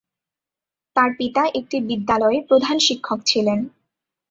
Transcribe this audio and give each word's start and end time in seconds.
তার 0.95 1.09
পিতা 1.17 1.43
একটি 1.53 1.77
বিদ্যালয়ের 1.89 2.43
প্রধান 2.49 2.77
শিক্ষক 2.87 3.19
ছিলেন। 3.25 3.59